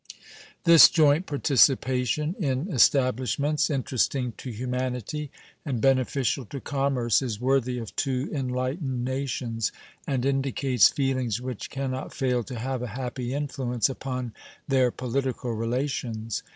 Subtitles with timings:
[0.63, 5.29] This joint participation in establishments interesting to humanity
[5.63, 9.71] and beneficial to commerce is worthy of two enlightened nations,
[10.07, 14.33] and indicates feelings which can not fail to have a happy influence upon
[14.67, 16.41] their political relations.